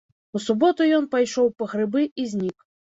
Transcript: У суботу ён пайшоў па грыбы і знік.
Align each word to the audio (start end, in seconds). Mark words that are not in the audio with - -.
У 0.39 0.39
суботу 0.45 0.89
ён 1.01 1.05
пайшоў 1.13 1.55
па 1.63 1.71
грыбы 1.77 2.01
і 2.21 2.31
знік. 2.37 2.71